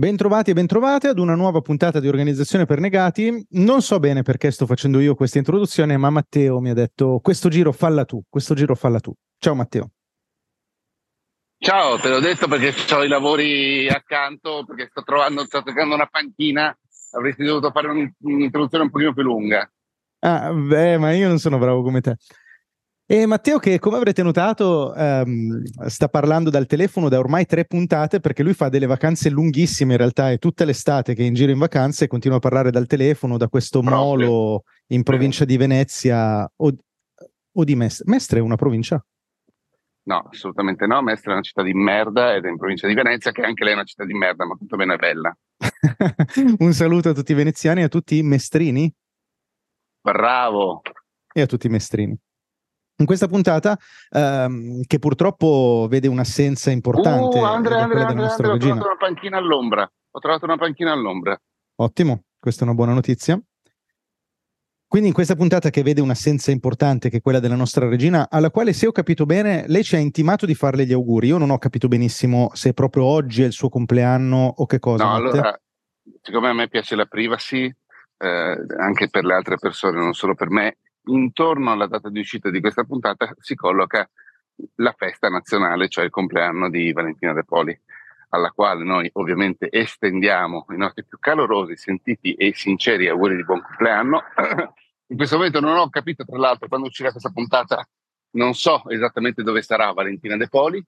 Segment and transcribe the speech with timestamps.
[0.00, 3.46] Bentrovati e bentrovate ad una nuova puntata di Organizzazione per Negati.
[3.50, 7.50] Non so bene perché sto facendo io questa introduzione, ma Matteo mi ha detto questo
[7.50, 9.12] giro falla tu, questo giro falla tu.
[9.36, 9.90] Ciao Matteo.
[11.58, 16.06] Ciao, te l'ho detto perché ho i lavori accanto, perché sto trovando, sto cercando una
[16.06, 16.74] panchina,
[17.10, 17.88] avresti dovuto fare
[18.20, 19.70] un'introduzione un pochino più lunga.
[20.20, 22.16] Ah, beh, ma io non sono bravo come te.
[23.12, 28.20] E Matteo, che come avrete notato, um, sta parlando dal telefono da ormai tre puntate
[28.20, 31.50] perché lui fa delle vacanze lunghissime in realtà, è tutta l'estate che è in giro
[31.50, 34.00] in vacanze e continua a parlare dal telefono da questo Proprio.
[34.00, 36.72] molo in provincia di Venezia o,
[37.52, 38.04] o di Mestre.
[38.06, 39.04] Mestre è una provincia?
[40.04, 41.02] No, assolutamente no.
[41.02, 43.72] Mestre è una città di merda ed è in provincia di Venezia, che anche lei
[43.72, 45.36] è una città di merda, ma tutto bene è bella.
[46.58, 48.88] Un saluto a tutti i veneziani e a tutti i mestrini.
[50.00, 50.82] Bravo.
[51.32, 52.16] E a tutti i mestrini
[53.00, 53.78] in questa puntata
[54.10, 57.38] ehm, che purtroppo vede un'assenza importante.
[57.38, 59.90] Uh, Andrea, Andrea, Andrea, Andrea ho trovato una panchina all'ombra.
[60.12, 61.40] Ho trovato una panchina all'ombra.
[61.76, 63.40] Ottimo, questa è una buona notizia.
[64.86, 68.50] Quindi in questa puntata che vede un'assenza importante che è quella della nostra regina, alla
[68.50, 71.28] quale se ho capito bene, lei ci ha intimato di farle gli auguri.
[71.28, 75.04] Io non ho capito benissimo se proprio oggi è il suo compleanno o che cosa.
[75.04, 75.58] No, allora,
[76.20, 77.72] siccome a me piace la privacy,
[78.18, 80.78] eh, anche per le altre persone, non solo per me,
[81.14, 84.08] intorno alla data di uscita di questa puntata si colloca
[84.76, 87.78] la festa nazionale, cioè il compleanno di Valentina De Poli,
[88.30, 93.62] alla quale noi ovviamente estendiamo i nostri più calorosi, sentiti e sinceri auguri di buon
[93.62, 94.22] compleanno.
[95.10, 97.86] In questo momento non ho capito, tra l'altro, quando uscirà questa puntata,
[98.32, 100.84] non so esattamente dove sarà Valentina De Poli,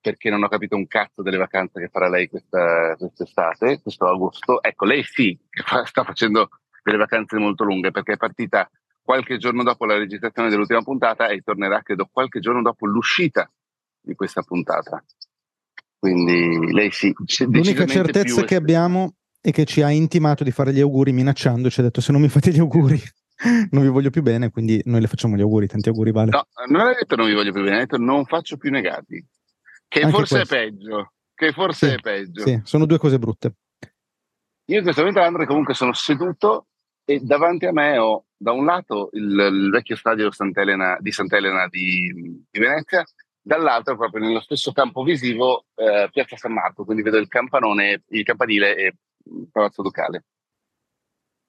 [0.00, 4.62] perché non ho capito un cazzo delle vacanze che farà lei questa, quest'estate, questo agosto.
[4.62, 5.38] Ecco, lei sì,
[5.84, 6.48] sta facendo
[6.82, 8.68] delle vacanze molto lunghe perché è partita
[9.08, 13.50] qualche giorno dopo la registrazione dell'ultima puntata e tornerà credo qualche giorno dopo l'uscita
[13.98, 15.02] di questa puntata.
[15.98, 17.14] Quindi lei sì.
[17.46, 21.80] L'unica certezza che abbiamo è che ci ha intimato di fare gli auguri minacciando, ci
[21.80, 23.00] ha detto se non mi fate gli auguri
[23.72, 26.30] non vi voglio più bene, quindi noi le facciamo gli auguri, tanti auguri Vale.
[26.30, 29.26] No, non ha detto non vi voglio più bene, ha detto non faccio più negati,
[29.88, 30.54] che Anche forse questo.
[30.54, 32.42] è peggio, che forse sì, è peggio.
[32.42, 33.54] Sì, sono due cose brutte.
[34.66, 36.66] Io in questo momento Andre comunque sono seduto
[37.06, 41.66] e davanti a me ho da un lato il, il vecchio stadio Sant'Elena, di Sant'Elena
[41.68, 43.04] di, di, Venezia,
[43.42, 48.22] dall'altro proprio nello stesso campo visivo eh, Piazza San Marco, quindi vedo il campanone, il
[48.22, 48.94] campanile e
[49.24, 50.24] il Palazzo Ducale.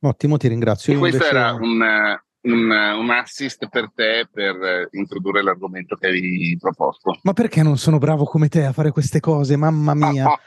[0.02, 0.94] Ottimo, ti ringrazio.
[0.94, 1.36] E questo invece...
[1.36, 7.20] era un, un, un, assist per te per introdurre l'argomento che avevi proposto.
[7.24, 9.58] Ma perché non sono bravo come te a fare queste cose?
[9.58, 10.26] Mamma mia.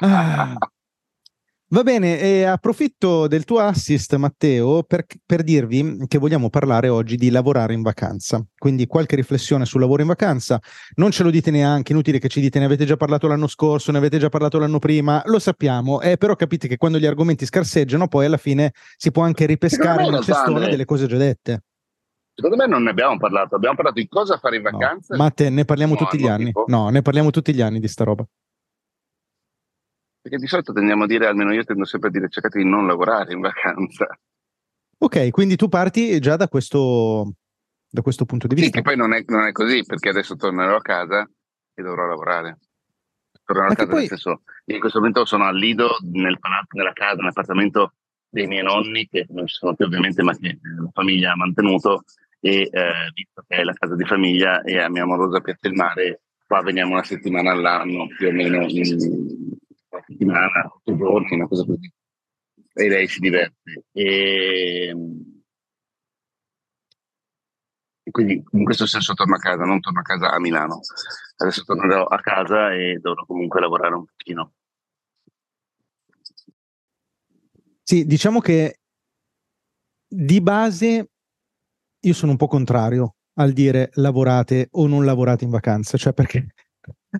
[0.00, 0.56] ah.
[1.72, 7.16] Va bene, e approfitto del tuo assist, Matteo, per, per, dirvi che vogliamo parlare oggi
[7.16, 8.44] di lavorare in vacanza.
[8.58, 10.60] Quindi qualche riflessione sul lavoro in vacanza.
[10.96, 13.90] Non ce lo dite neanche, inutile che ci dite ne avete già parlato l'anno scorso,
[13.90, 17.46] ne avete già parlato l'anno prima, lo sappiamo, eh, però capite che quando gli argomenti
[17.46, 21.62] scarseggiano, poi alla fine si può anche ripescare nel cestone delle cose già dette.
[22.34, 25.16] Secondo me non ne abbiamo parlato, abbiamo parlato di cosa fare in vacanza.
[25.16, 25.22] No.
[25.22, 26.46] Matte, ne parliamo no, tutti gli anni.
[26.46, 26.64] Tipo.
[26.66, 28.26] No, ne parliamo tutti gli anni di sta roba.
[30.22, 32.86] Perché di solito tendiamo a dire, almeno io tendo sempre a dire cercate di non
[32.86, 34.06] lavorare in vacanza.
[34.98, 37.34] Ok, quindi tu parti già da questo,
[37.90, 38.70] da questo punto di vista.
[38.70, 41.28] Sì, che poi non è, non è, così, perché adesso tornerò a casa
[41.74, 42.58] e dovrò lavorare.
[43.44, 43.98] Tornerò Ma a casa poi...
[43.98, 47.94] nel senso, in questo momento sono al Lido, nel palazzo, nella casa, nell'appartamento
[48.28, 52.04] dei miei nonni, che non ci sono più ovviamente, ma che la famiglia ha mantenuto,
[52.38, 55.76] e eh, visto che è la casa di famiglia e a mia amorosa Piazza del
[55.76, 59.51] Mare, qua veniamo una settimana all'anno più o meno in,
[60.22, 61.92] settimana, otto giorni, una cosa così.
[62.74, 63.84] E lei si diverte.
[63.92, 64.94] E,
[68.04, 70.80] e quindi in questo senso torno a casa, non torno a casa a Milano.
[71.36, 74.52] Adesso tornerò a casa e dovrò comunque lavorare un pochino.
[77.82, 78.78] Sì, diciamo che
[80.06, 81.10] di base
[82.04, 86.46] io sono un po' contrario al dire lavorate o non lavorate in vacanza, cioè perché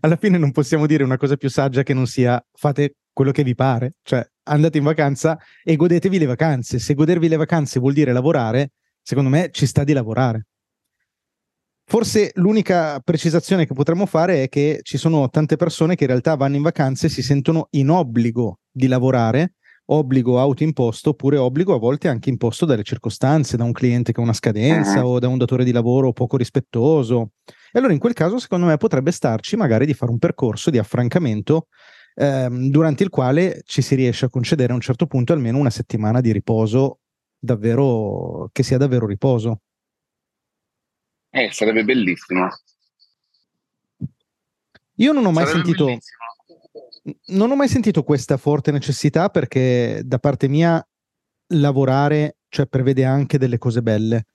[0.01, 3.45] alla fine non possiamo dire una cosa più saggia che non sia fate quello che
[3.45, 6.79] vi pare, cioè andate in vacanza e godetevi le vacanze.
[6.79, 8.73] Se godervi le vacanze vuol dire lavorare,
[9.03, 10.47] secondo me ci sta di lavorare.
[11.85, 16.37] Forse l'unica precisazione che potremmo fare è che ci sono tante persone che in realtà
[16.37, 19.55] vanno in vacanze e si sentono in obbligo di lavorare,
[19.87, 24.23] obbligo autoimposto oppure obbligo a volte anche imposto dalle circostanze, da un cliente che ha
[24.23, 25.15] una scadenza uh-huh.
[25.15, 27.33] o da un datore di lavoro poco rispettoso.
[27.45, 30.79] E allora in quel caso, secondo me, potrebbe starci magari di fare un percorso di
[30.79, 31.67] affrancamento
[32.15, 35.71] ehm, durante il quale ci si riesce a concedere a un certo punto almeno una
[35.71, 37.01] settimana di riposo
[37.39, 39.61] davvero che sia davvero riposo.
[41.31, 42.49] Eh, sarebbe bellissimo.
[44.97, 45.99] Io non ho mai sarebbe sentito.
[47.27, 50.85] Non ho mai sentito questa forte necessità perché da parte mia
[51.55, 54.27] lavorare cioè, prevede anche delle cose belle.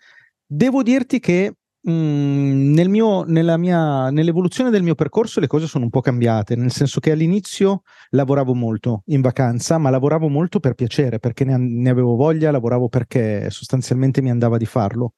[0.46, 5.86] Devo dirti che mh, mm, nel mio, mia, nell'evoluzione del mio percorso le cose sono
[5.86, 10.74] un po' cambiate, nel senso che all'inizio lavoravo molto in vacanza, ma lavoravo molto per
[10.74, 15.14] piacere, perché ne, ne avevo voglia, lavoravo perché sostanzialmente mi andava di farlo.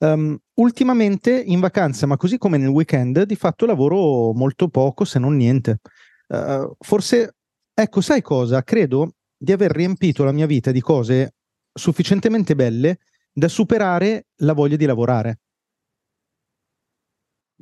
[0.00, 5.18] Um, ultimamente in vacanza, ma così come nel weekend, di fatto lavoro molto poco, se
[5.18, 5.80] non niente.
[6.28, 7.36] Uh, forse,
[7.74, 8.62] ecco, sai cosa?
[8.62, 11.34] Credo di aver riempito la mia vita di cose
[11.72, 12.98] sufficientemente belle
[13.32, 15.40] da superare la voglia di lavorare.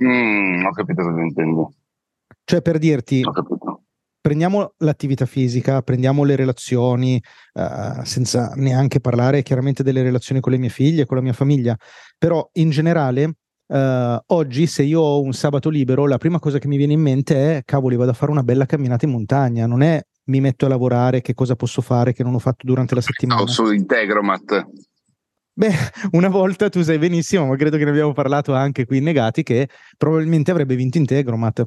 [0.03, 1.75] Mm, ho capito cosa intendi.
[2.45, 3.23] Cioè, per dirti,
[4.21, 7.23] prendiamo l'attività fisica, prendiamo le relazioni,
[7.55, 11.77] uh, senza neanche parlare chiaramente delle relazioni con le mie figlie, con la mia famiglia,
[12.19, 13.37] però in generale
[13.69, 17.01] Uh, oggi, se io ho un sabato libero, la prima cosa che mi viene in
[17.01, 19.67] mente è: cavoli, vado a fare una bella camminata in montagna.
[19.67, 22.95] Non è mi metto a lavorare, che cosa posso fare che non ho fatto durante
[22.95, 23.41] la settimana.
[23.41, 24.67] No, su Integromat.
[25.53, 25.73] Beh,
[26.13, 29.43] una volta tu sai benissimo, ma credo che ne abbiamo parlato anche qui in Negati,
[29.43, 31.65] che probabilmente avrebbe vinto Integromat.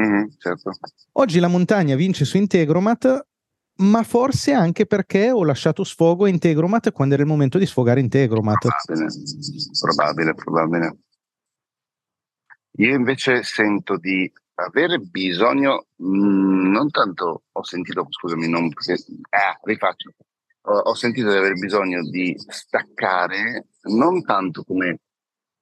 [0.00, 0.72] Mm-hmm, certo.
[1.12, 3.26] Oggi la montagna vince su Integromat,
[3.78, 8.00] ma forse anche perché ho lasciato sfogo a Integromat quando era il momento di sfogare
[8.00, 8.66] Integromat.
[8.84, 9.06] Probabile,
[9.80, 10.96] probabile, probabile.
[12.78, 18.92] Io invece sento di avere bisogno, mh, mm, non tanto ho sentito, scusami, non, perché,
[18.92, 20.14] eh, rifaccio,
[20.62, 25.00] ho, ho sentito di avere bisogno di staccare, non tanto come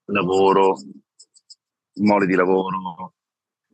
[0.06, 0.78] lavoro,
[2.00, 3.14] mole di lavoro,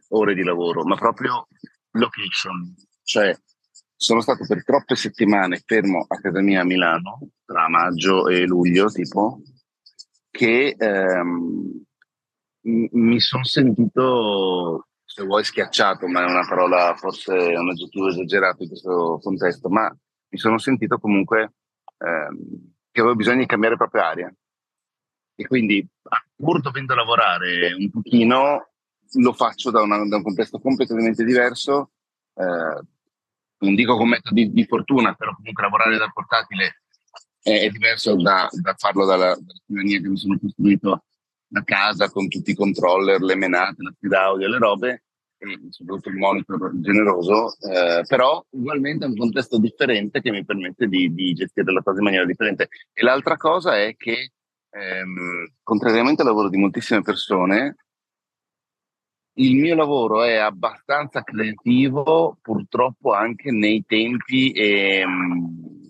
[0.08, 1.46] ore di lavoro, ma proprio
[1.92, 2.74] location.
[3.02, 3.36] Cioè,
[4.02, 8.90] sono stato per troppe settimane fermo a casa mia a Milano, tra maggio e luglio,
[8.90, 9.40] tipo,
[10.28, 11.84] che ehm,
[12.62, 18.70] mi sono sentito, se vuoi, schiacciato, ma è una parola, forse un aggettivo esagerato in
[18.70, 21.52] questo contesto, ma mi sono sentito comunque
[21.98, 24.34] ehm, che avevo bisogno di cambiare proprio aria.
[25.36, 25.88] E quindi,
[26.34, 28.68] pur dovendo lavorare un pochino,
[29.12, 31.92] lo faccio da, una, da un contesto completamente diverso.
[32.34, 32.90] Eh,
[33.62, 36.82] non dico con metodi di fortuna, però comunque lavorare dal portatile
[37.42, 39.36] è, è diverso da, da, farlo dalla,
[39.66, 41.04] dalla che mi sono costruito
[41.46, 45.02] da casa con tutti i controller, le menate, la feed audio, le robe
[45.42, 50.86] e soprattutto il monitor generoso, eh, però ugualmente è un contesto differente che mi permette
[50.86, 52.68] di, di, gestire la cosa in maniera differente.
[52.92, 54.32] E l'altra cosa è che,
[54.70, 57.76] ehm, contrariamente al lavoro di moltissime persone,
[59.34, 65.04] il mio lavoro è abbastanza creativo, purtroppo anche nei tempi e,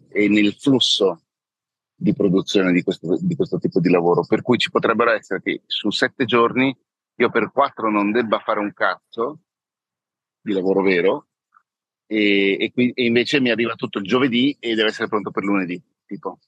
[0.09, 1.23] e nel flusso
[1.95, 4.25] di produzione di questo, di questo, tipo di lavoro.
[4.25, 6.77] Per cui ci potrebbero essere che su sette giorni
[7.17, 9.41] io per quattro non debba fare un cazzo
[10.41, 11.29] di lavoro vero
[12.07, 15.45] e, e, qui, e invece mi arriva tutto il giovedì e deve essere pronto per
[15.45, 15.81] lunedì.
[16.05, 16.39] Tipo.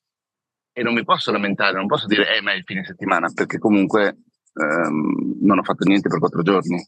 [0.73, 3.58] E non mi posso lamentare, non posso dire, eh, ma è il fine settimana, perché
[3.58, 4.24] comunque
[4.55, 6.87] ehm, non ho fatto niente per quattro giorni.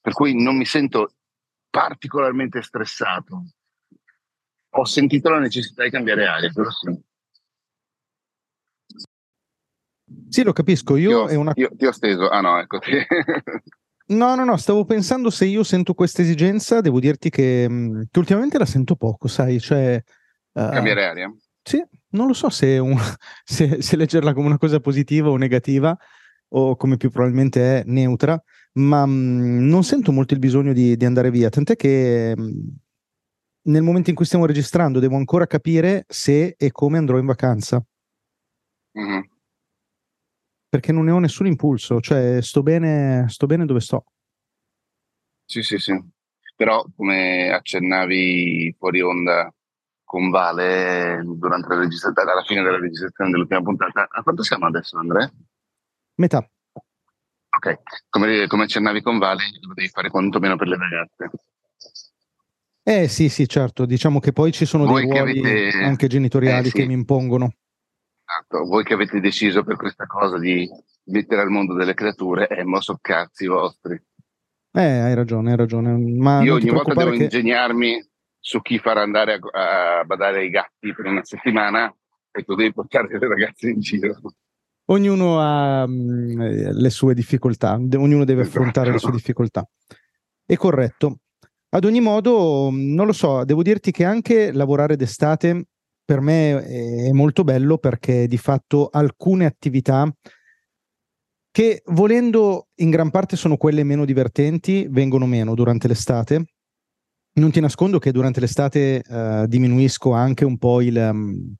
[0.00, 1.14] Per cui non mi sento
[1.70, 3.44] particolarmente stressato.
[4.74, 7.08] Ho sentito la necessità di cambiare aria, però sì.
[10.28, 10.96] Sì, lo capisco.
[10.96, 11.52] Io, io, una...
[11.56, 12.28] io ti ho steso.
[12.28, 12.78] Ah no, ecco.
[14.06, 18.18] no, no, no, stavo pensando se io sento questa esigenza, devo dirti che, mm, che
[18.18, 20.02] ultimamente la sento poco, sai, cioè...
[20.52, 21.34] Uh, Cambiare aria?
[21.62, 22.96] Sì, non lo so se, un,
[23.44, 25.96] se, se leggerla come una cosa positiva o negativa,
[26.50, 28.40] o come più probabilmente è neutra,
[28.74, 32.42] ma mh, mm, non sento molto il bisogno di, di andare via, tant'è che mh,
[32.42, 32.68] mm,
[33.62, 37.84] nel momento in cui stiamo registrando devo ancora capire se e come andrò in vacanza.
[38.98, 39.20] Mm-hmm.
[40.68, 44.04] Perché non ne ho nessun impulso, cioè sto bene, sto bene dove sto.
[45.44, 46.00] Sì, sì, sì.
[46.54, 49.52] Però come accennavi fuori onda
[50.04, 54.96] con Vale durante la registrazione, alla fine della registrazione dell'ultima puntata, a quanto siamo adesso
[54.98, 55.30] Andrea?
[56.20, 56.46] Metà.
[57.56, 57.78] Ok,
[58.10, 61.30] come, come accennavi con Vale, lo devi fare quantomeno per le ragazze.
[62.82, 63.86] Eh sì, sì, certo.
[63.86, 65.78] Diciamo che poi ci sono Voi dei ruoli avete...
[65.78, 66.76] anche genitoriali eh, sì.
[66.76, 67.54] che mi impongono.
[68.24, 68.64] Esatto.
[68.66, 70.68] Voi che avete deciso per questa cosa di
[71.04, 73.94] mettere al mondo delle creature, ma sono cazzi vostri.
[74.72, 75.96] Eh, hai ragione, hai ragione.
[75.96, 77.22] Ma Io ogni volta devo che...
[77.24, 78.06] ingegnarmi
[78.38, 81.92] su chi far andare a, a badare ai gatti per una settimana
[82.30, 84.18] e tu devi portare le ragazze in giro
[84.90, 86.40] ognuno ha mh, mm,
[86.72, 89.66] le sue difficoltà, ognuno deve affrontare le sue difficoltà.
[90.44, 91.20] È corretto.
[91.70, 95.66] Ad ogni modo, mm, non lo so, devo dirti che anche lavorare d'estate
[96.04, 100.12] per me è molto bello perché di fatto alcune attività
[101.52, 106.46] che volendo in gran parte sono quelle meno divertenti vengono meno durante l'estate
[107.34, 111.54] non ti nascondo che durante l'estate uh, diminuisco anche un po' il, um,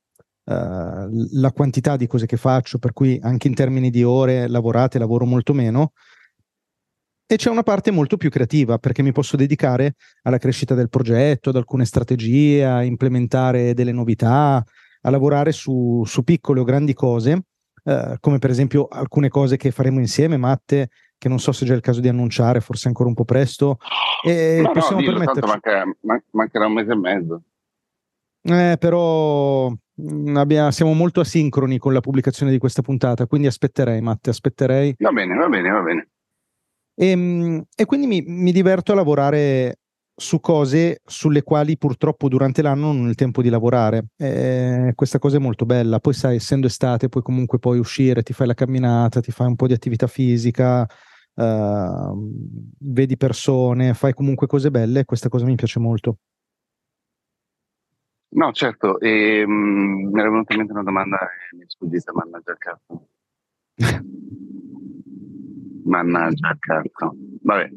[0.50, 4.98] uh, la quantità di cose che faccio, per cui anche in termini di ore lavorate
[4.98, 5.92] lavoro molto meno.
[7.26, 11.50] E c'è una parte molto più creativa perché mi posso dedicare alla crescita del progetto,
[11.50, 14.64] ad alcune strategie, a implementare delle novità,
[15.02, 17.44] a lavorare su, su piccole o grandi cose,
[17.84, 21.68] uh, come per esempio alcune cose che faremo insieme, Matte, che non so se è
[21.68, 23.78] già il caso di annunciare, forse ancora un po' presto.
[24.26, 25.48] E no, possiamo no, dillo, permetterci...
[25.48, 27.42] manca, man- mancherà un mese e mezzo.
[28.42, 34.00] Eh, però mm, abbia, siamo molto asincroni con la pubblicazione di questa puntata, quindi aspetterei,
[34.00, 34.94] Matte, aspetterei.
[34.98, 36.08] Va bene, va bene, va bene.
[36.94, 39.78] E, ehm, e quindi mi, mi, diverto a lavorare
[40.14, 44.08] su cose sulle quali purtroppo durante l'anno non ho il tempo di lavorare.
[44.16, 45.98] E questa cosa è molto bella.
[45.98, 49.56] Poi sai, essendo estate, puoi comunque poi uscire, ti fai la camminata, ti fai un
[49.56, 50.86] po' di attività fisica,
[51.34, 52.30] uh,
[52.80, 56.18] vedi persone, fai comunque cose belle, questa cosa mi piace molto.
[58.32, 62.52] No, certo, e, mm, mi era venuta in mente una domanda e mi sfuggita, mannaggia
[62.52, 63.08] il cazzo.
[65.84, 67.14] mannaggia il cazzo.
[67.42, 67.70] Vabbè.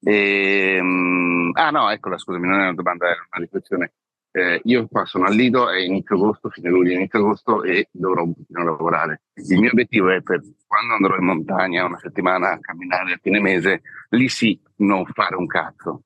[0.00, 3.94] E, mm, ah no, eccola, scusami, non è una domanda, è una riflessione.
[4.30, 8.22] Eh, io qua sono al Lido, è inizio agosto, fine luglio, inizio agosto e dovrò
[8.22, 9.22] un pochino lavorare.
[9.34, 13.40] Il mio obiettivo è per quando andrò in montagna una settimana a camminare a fine
[13.40, 16.02] mese, lì sì, non fare un cazzo,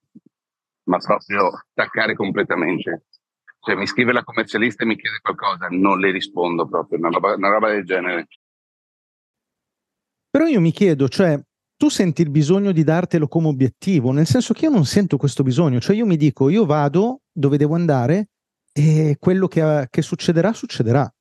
[0.84, 3.06] ma proprio staccare completamente.
[3.62, 7.34] Cioè mi scrive la commercialista e mi chiede qualcosa, non le rispondo proprio, una roba,
[7.34, 8.26] una roba del genere.
[10.30, 11.38] Però io mi chiedo, cioè,
[11.76, 15.42] tu senti il bisogno di dartelo come obiettivo, nel senso che io non sento questo
[15.42, 18.28] bisogno, cioè io mi dico, io vado dove devo andare
[18.72, 21.12] e quello che, che succederà, succederà.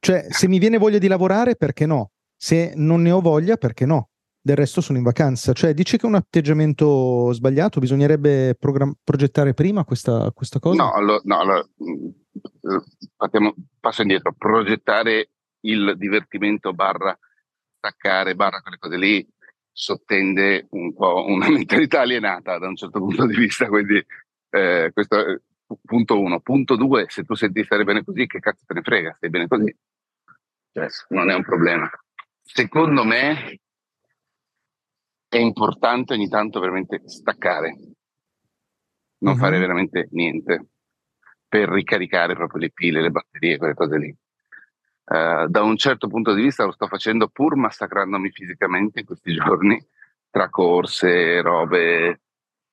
[0.00, 2.12] Cioè, se mi viene voglia di lavorare, perché no?
[2.36, 4.10] Se non ne ho voglia, perché no?
[4.48, 5.52] Del resto sono in vacanza.
[5.52, 7.80] Cioè, dici che è un atteggiamento sbagliato?
[7.80, 10.84] Bisognerebbe program- progettare prima questa, questa cosa?
[10.84, 11.68] No, allo, no allora,
[13.14, 14.32] partiamo, mm, passo indietro.
[14.32, 15.32] Progettare
[15.66, 17.14] il divertimento barra
[17.76, 19.28] staccare, barra quelle cose lì,
[19.70, 23.68] sottende un po' una mentalità alienata da un certo punto di vista.
[23.68, 24.02] Quindi,
[24.48, 25.38] eh, questo è
[25.84, 26.40] punto uno.
[26.40, 29.12] Punto due, se tu senti stare bene così, che cazzo te ne frega?
[29.14, 29.76] Stai bene così?
[30.72, 31.90] Cioè, non è un problema.
[32.42, 33.58] Secondo me
[35.28, 37.76] è importante ogni tanto veramente staccare,
[39.18, 39.38] non uh-huh.
[39.38, 40.68] fare veramente niente
[41.46, 44.16] per ricaricare proprio le pile, le batterie, quelle cose lì.
[45.04, 49.32] Uh, da un certo punto di vista lo sto facendo pur massacrandomi fisicamente in questi
[49.34, 49.82] giorni,
[50.30, 52.20] tra corse, robe,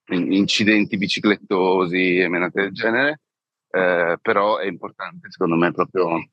[0.08, 3.22] incidenti biciclettosi e menate del genere,
[3.70, 6.30] uh, però è importante secondo me proprio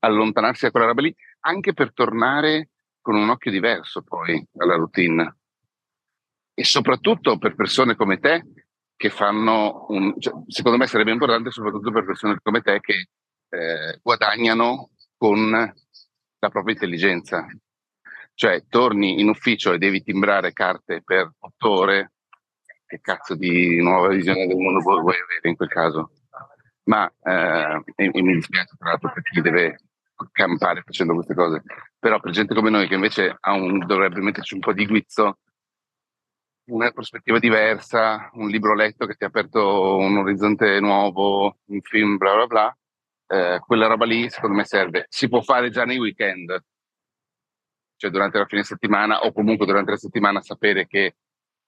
[0.00, 5.36] allontanarsi da quella roba lì, anche per tornare con un occhio diverso poi alla routine.
[6.54, 8.44] E soprattutto per persone come te
[8.96, 10.14] che fanno un...
[10.18, 13.08] Cioè, secondo me sarebbe importante soprattutto per persone come te che
[13.48, 17.46] eh, guadagnano con la propria intelligenza.
[18.34, 22.12] Cioè, torni in ufficio e devi timbrare carte per otto ore,
[22.86, 26.10] che cazzo di nuova visione del mondo vuoi avere in quel caso?
[26.84, 29.78] Ma eh, e, e mi dispiace tra l'altro per chi deve
[30.32, 31.62] campare facendo queste cose.
[31.98, 35.38] Però per gente come noi che invece un, dovrebbe metterci un po' di guizzo,
[36.66, 42.16] una prospettiva diversa, un libro letto che ti ha aperto un orizzonte nuovo, un film,
[42.16, 42.78] bla bla bla,
[43.26, 45.06] eh, quella roba lì secondo me serve.
[45.08, 46.64] Si può fare già nei weekend,
[47.96, 51.16] cioè durante la fine settimana o comunque durante la settimana sapere che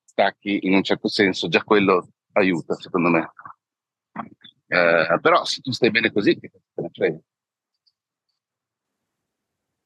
[0.05, 3.31] stacchi in un certo senso, già quello aiuta secondo me.
[4.69, 7.19] Eh, però se tu stai bene così, che te ne frega.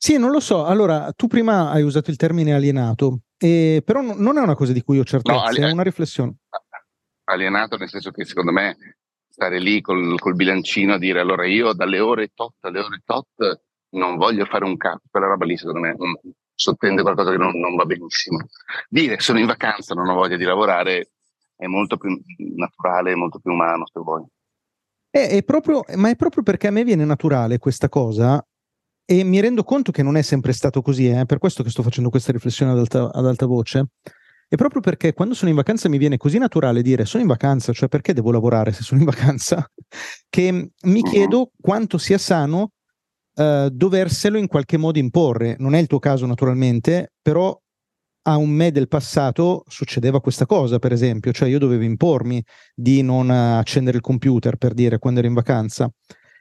[0.02, 0.64] Sì, non lo so.
[0.64, 4.72] Allora, tu prima hai usato il termine alienato, eh, però no, non è una cosa
[4.72, 6.36] di cui ho certezza, no, ali- è una riflessione.
[7.24, 8.78] Alienato nel senso che secondo me
[9.28, 13.60] stare lì col, col, bilancino a dire allora io dalle ore tot alle ore tot
[13.90, 16.18] non voglio fare un cazzo, quella roba lì secondo me non,
[16.54, 18.38] sottende qualcosa che non, non, va benissimo.
[18.88, 21.10] Dire sono in vacanza, non ho voglia di lavorare
[21.56, 22.18] è molto più
[22.56, 24.24] naturale, molto più umano se vuoi.
[25.10, 28.42] È, è proprio, ma è proprio perché a me viene naturale questa cosa
[29.10, 31.26] e mi rendo conto che non è sempre stato così, è eh?
[31.26, 33.86] per questo che sto facendo questa riflessione ad alta, ad alta voce.
[34.48, 37.72] E proprio perché quando sono in vacanza mi viene così naturale dire sono in vacanza,
[37.72, 39.68] cioè perché devo lavorare se sono in vacanza,
[40.30, 41.02] che mi mm-hmm.
[41.02, 42.70] chiedo quanto sia sano
[43.34, 45.56] uh, doverselo in qualche modo imporre.
[45.58, 47.60] Non è il tuo caso naturalmente, però
[48.22, 52.40] a un me del passato succedeva questa cosa, per esempio, cioè io dovevo impormi
[52.76, 55.90] di non accendere il computer per dire quando ero in vacanza.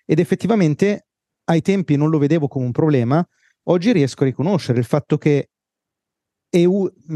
[0.05, 1.05] Ed effettivamente
[1.49, 3.27] ai tempi non lo vedevo come un problema,
[3.63, 5.49] oggi riesco a riconoscere il fatto che
[6.49, 6.63] è,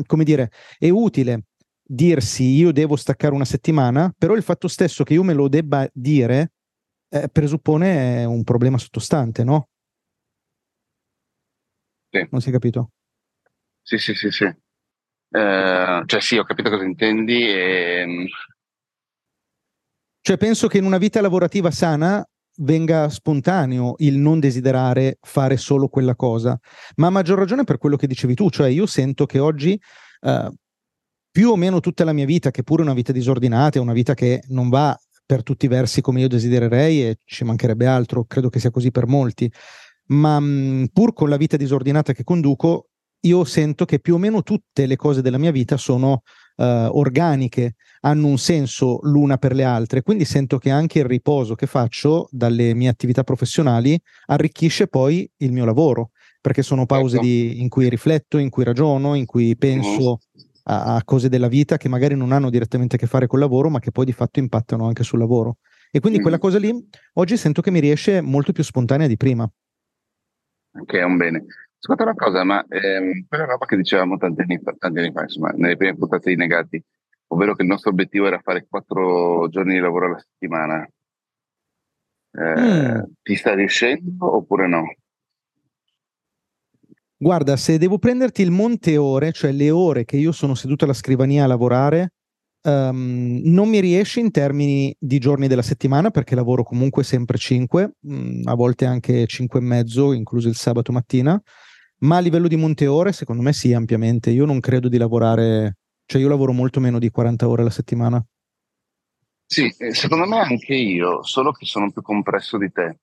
[0.05, 1.45] come dire, è utile
[1.85, 5.87] dirsi io devo staccare una settimana, però il fatto stesso che io me lo debba
[5.93, 6.53] dire
[7.09, 9.67] eh, presuppone un problema sottostante, no?
[12.09, 12.27] Sì.
[12.31, 12.91] Non si è capito?
[13.81, 14.45] Sì, sì, sì, sì.
[14.45, 17.47] Eh, cioè sì, ho capito cosa intendi.
[17.47, 18.27] E...
[20.21, 22.25] Cioè penso che in una vita lavorativa sana
[22.57, 26.57] venga spontaneo il non desiderare fare solo quella cosa,
[26.95, 29.79] ma a maggior ragione per quello che dicevi tu, cioè io sento che oggi
[30.21, 30.51] eh,
[31.31, 33.93] più o meno tutta la mia vita, che pure è una vita disordinata, è una
[33.93, 38.25] vita che non va per tutti i versi come io desidererei e ci mancherebbe altro,
[38.25, 39.51] credo che sia così per molti,
[40.07, 42.89] ma mh, pur con la vita disordinata che conduco,
[43.21, 46.21] io sento che più o meno tutte le cose della mia vita sono
[46.55, 51.55] uh, organiche, hanno un senso l'una per le altre, quindi sento che anche il riposo
[51.55, 57.25] che faccio dalle mie attività professionali arricchisce poi il mio lavoro, perché sono pause Ecco.
[57.25, 60.19] di, in cui rifletto, in cui ragiono, in cui penso
[60.63, 63.69] a, a cose della vita che magari non hanno direttamente a che fare col lavoro,
[63.69, 65.57] ma che poi di fatto impattano anche sul lavoro.
[65.91, 66.39] E quindi quella Mm.
[66.39, 69.49] cosa lì oggi sento che mi riesce molto più spontanea di prima.
[70.85, 71.45] Che è un bene.
[71.85, 75.23] Ascolta una cosa, ma ehm, quella roba che dicevamo tanti anni fa, tanti anni fa,
[75.23, 76.81] insomma, nelle prime puntate di Negati,
[77.27, 80.81] ovvero che il nostro obiettivo era fare quattro giorni di lavoro alla settimana.
[80.85, 80.91] Eh,
[82.39, 82.99] Mm.
[83.21, 84.95] Ti sta riuscendo oppure no?
[87.17, 90.93] Guarda, se devo prenderti il monte ore, cioè le ore che io sono seduto alla
[90.93, 92.13] scrivania a lavorare,
[92.61, 97.91] ehm, non mi riesce in termini di giorni della settimana perché lavoro comunque sempre 5,
[98.45, 101.39] a volte anche 5 e mezzo, incluso il sabato mattina,
[102.03, 104.29] ma a livello di monte ore, secondo me sì, ampiamente.
[104.29, 108.23] Io non credo di lavorare, cioè io lavoro molto meno di 40 ore alla settimana.
[109.45, 112.99] Sì, eh, secondo me anche io, solo che sono più compresso di te.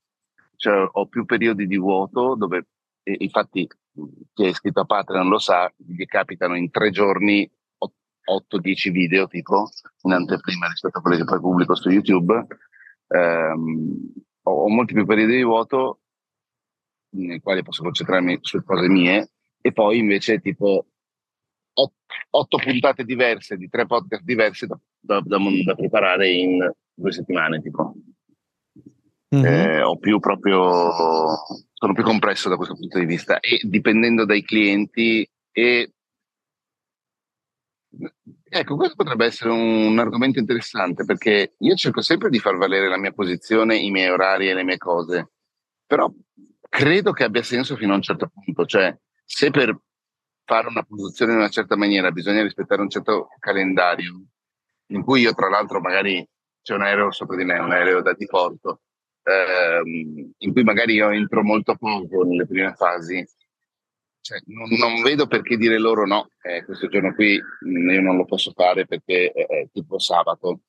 [0.57, 2.67] Cioè, ho più periodi di vuoto dove,
[3.03, 3.67] e, infatti,
[4.33, 9.71] chi è iscritto a Patreon lo sa, gli capitano in tre giorni 8-10 video tipo
[10.03, 12.47] in anteprima rispetto a quelli che poi pubblico su YouTube.
[13.09, 16.01] Ehm, ho, ho molti più periodi di vuoto
[17.13, 20.87] nei quali posso concentrarmi su cose mie e poi invece tipo
[21.75, 21.95] ot-
[22.31, 26.59] otto puntate diverse di tre podcast diversi da, da- da- da preparare in
[26.95, 27.95] due settimane tipo.
[29.33, 29.45] Mhm.
[29.45, 30.91] Eh, ho più proprio
[31.73, 35.93] sono più compresso da questo punto di vista e dipendendo dai clienti e
[38.43, 42.99] ecco questo potrebbe essere un argomento interessante perché io cerco sempre di far valere la
[42.99, 45.31] mia posizione i miei orari e le mie cose
[45.87, 46.13] però
[46.71, 49.79] credo che abbia senso fino a un certo punto cioè se per
[50.45, 54.23] fare una produzione in una certa maniera bisogna rispettare un certo calendario
[54.87, 56.27] in cui io tra l'altro magari
[56.63, 58.81] c'è un aereo sopra di me un aereo da diporto
[59.23, 63.25] ehm, in cui magari io entro molto poco nelle prime fasi,
[64.21, 68.17] cioè, non, non vedo perché dire loro no, eh, questo giorno qui mh, io non
[68.17, 70.61] lo posso fare perché è tipo sabato,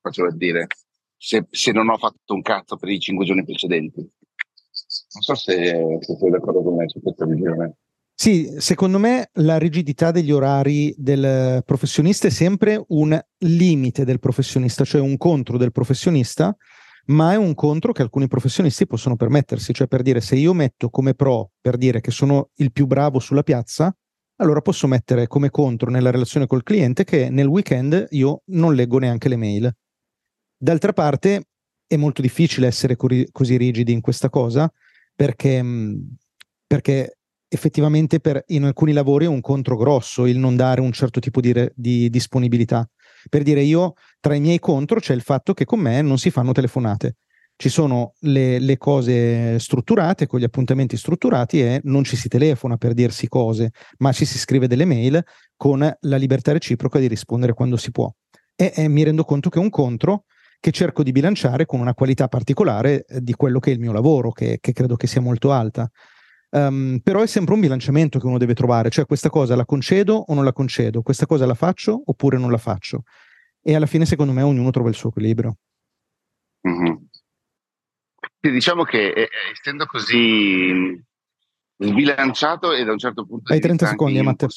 [0.00, 0.66] faccio per dire,
[1.16, 4.08] se, se non ho fatto un cazzo per i cinque giorni precedenti.
[5.12, 7.76] Non so se, se sei d'accordo con me su questa visione.
[8.14, 14.84] Sì, secondo me la rigidità degli orari del professionista è sempre un limite del professionista,
[14.84, 16.54] cioè un contro del professionista,
[17.06, 20.88] ma è un contro che alcuni professionisti possono permettersi, cioè per dire se io metto
[20.88, 23.92] come pro per dire che sono il più bravo sulla piazza,
[24.36, 28.98] allora posso mettere come contro nella relazione col cliente che nel weekend io non leggo
[28.98, 29.72] neanche le mail.
[30.56, 31.48] D'altra parte
[31.86, 34.72] è molto difficile essere così rigidi in questa cosa
[35.22, 36.16] perché, mh,
[36.66, 41.20] perché effettivamente per, in alcuni lavori è un contro grosso il non dare un certo
[41.20, 42.90] tipo di, re- di disponibilità.
[43.30, 46.30] Per dire io, tra i miei contro c'è il fatto che con me non si
[46.30, 47.18] fanno telefonate.
[47.54, 52.76] Ci sono le, le cose strutturate, con gli appuntamenti strutturati e non ci si telefona
[52.76, 55.24] per dirsi cose, ma ci si scrive delle mail
[55.56, 58.12] con la libertà reciproca di rispondere quando si può.
[58.56, 60.24] E, e mi rendo conto che è un contro
[60.62, 63.90] che cerco di bilanciare con una qualità particolare eh, di quello che è il mio
[63.90, 65.90] lavoro, che, che credo che sia molto alta.
[66.50, 70.14] Um, però è sempre un bilanciamento che uno deve trovare, cioè questa cosa la concedo
[70.14, 73.02] o non la concedo, questa cosa la faccio oppure non la faccio.
[73.60, 75.56] E alla fine, secondo me, ognuno trova il suo equilibrio.
[76.68, 76.94] Mm-hmm.
[78.38, 80.96] Diciamo che eh, essendo così
[81.76, 84.48] sbilanciato e da un certo punto Hai di 30 vista secondi, Matteo.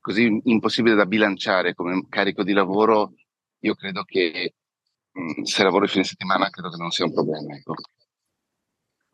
[0.00, 3.12] così impossibile da bilanciare come carico di lavoro,
[3.58, 4.54] io credo che
[5.44, 7.54] se lavoro il fine settimana credo che non sia un problema.
[7.54, 7.74] Ecco.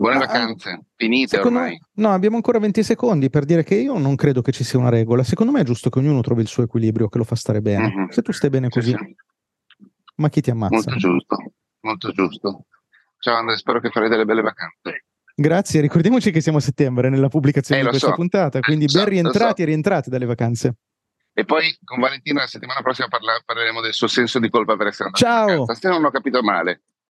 [0.01, 1.79] Buone Ma, vacanze, finite Secondo ormai.
[1.97, 4.89] no, abbiamo ancora 20 secondi per dire che io non credo che ci sia una
[4.89, 5.23] regola.
[5.23, 7.89] Secondo me è giusto che ognuno trovi il suo equilibrio, che lo fa stare bene.
[7.95, 8.09] Mhm.
[8.09, 9.15] Se tu stai bene Sì, così, sì.
[10.17, 10.75] ma chi ti ammazza?
[10.75, 11.37] Molto giusto,
[11.81, 12.65] molto giusto.
[13.19, 15.05] Ciao Andrea, spero che farai delle belle vacanze.
[15.35, 18.15] Grazie, ricordiamoci che siamo a settembre nella pubblicazione Eh, di questa so.
[18.15, 19.63] puntata, quindi so, ben lo rientrati so.
[19.63, 20.77] e rientrati dalle vacanze.
[21.33, 24.89] E poi con Valentina la settimana prossima parla- parleremo del suo senso di colpa per
[24.89, 25.41] essere andato Ciao.
[25.49, 25.75] in vacanza.
[25.75, 26.83] Se non ho capito male.